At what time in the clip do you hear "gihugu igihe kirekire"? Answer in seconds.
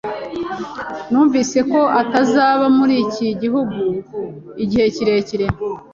3.41-5.45